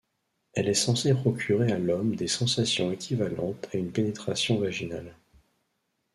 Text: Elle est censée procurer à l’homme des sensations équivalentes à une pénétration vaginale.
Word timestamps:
Elle 0.53 0.67
est 0.67 0.73
censée 0.73 1.13
procurer 1.13 1.71
à 1.71 1.77
l’homme 1.77 2.15
des 2.15 2.27
sensations 2.27 2.91
équivalentes 2.91 3.67
à 3.71 3.77
une 3.77 3.91
pénétration 3.91 4.59
vaginale. 4.59 5.13